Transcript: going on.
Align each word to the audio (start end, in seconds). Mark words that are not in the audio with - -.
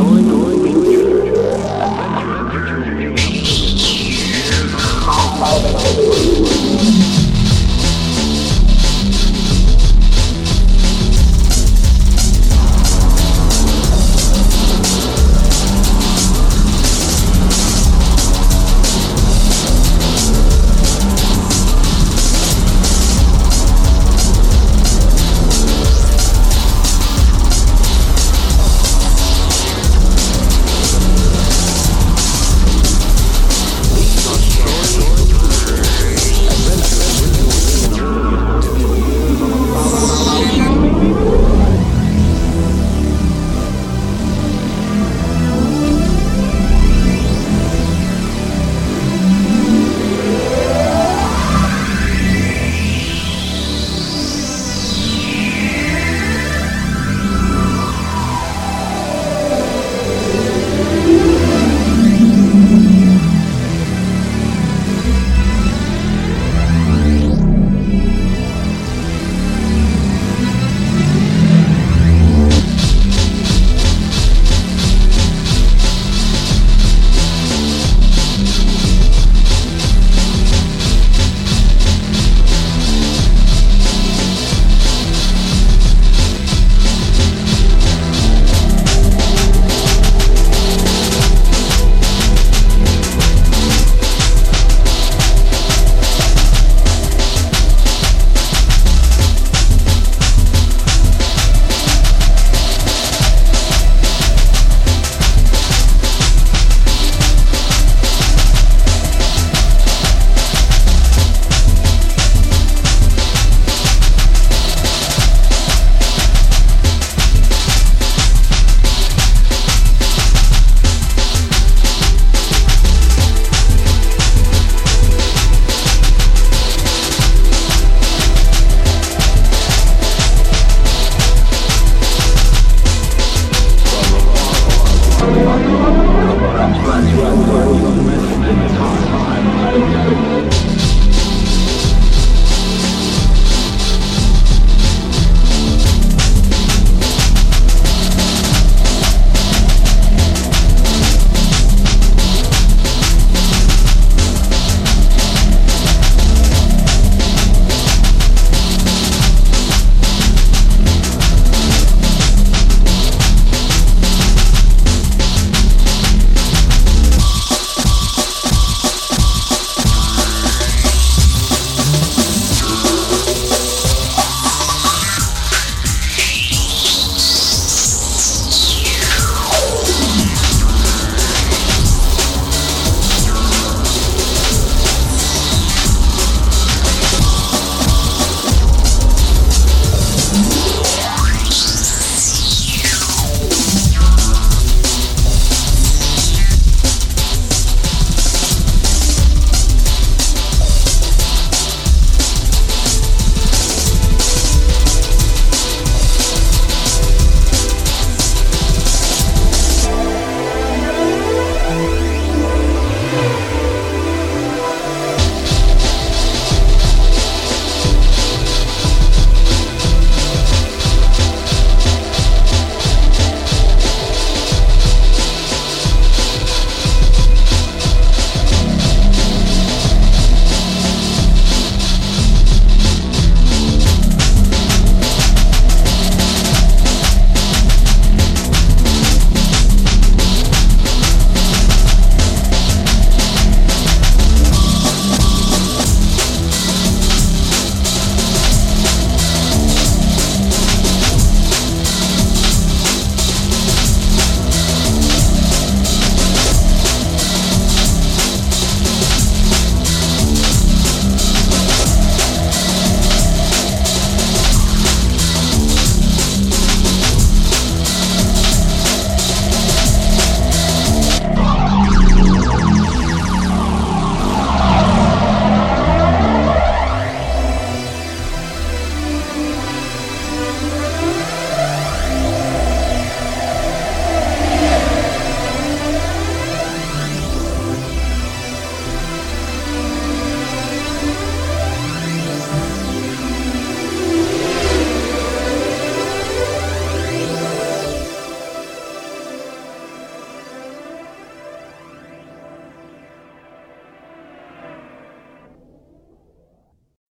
going 0.00 0.30
on. 0.30 0.39